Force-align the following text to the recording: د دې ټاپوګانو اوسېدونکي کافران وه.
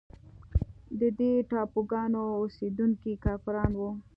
د 0.99 1.01
دې 1.19 1.33
ټاپوګانو 1.49 2.21
اوسېدونکي 2.39 3.11
کافران 3.25 3.71
وه. 3.79 3.91